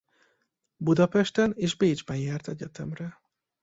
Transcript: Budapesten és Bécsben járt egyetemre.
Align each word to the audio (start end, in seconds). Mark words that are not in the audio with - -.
Budapesten 0.77 1.53
és 1.55 1.75
Bécsben 1.75 2.17
járt 2.17 2.47
egyetemre. 2.47 3.21